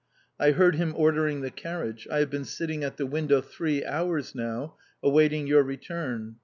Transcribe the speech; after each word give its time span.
I 0.39 0.49
heard 0.53 0.77
him 0.77 0.95
ordering 0.97 1.41
the 1.41 1.51
carriage... 1.51 2.07
I 2.09 2.17
have 2.21 2.31
been 2.31 2.43
sitting 2.45 2.83
at 2.83 2.97
the 2.97 3.05
window 3.05 3.39
three 3.39 3.85
hours 3.85 4.33
now, 4.33 4.73
awaiting 5.03 5.45
your 5.45 5.61
return... 5.61 6.37